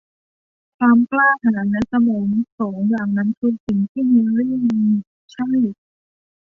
[0.77, 2.27] ความกล้าหาญและสมอง
[2.59, 4.81] สองอย่างนั้นคือสิ่งที่แฮรี่มี
[5.31, 5.47] -ใช่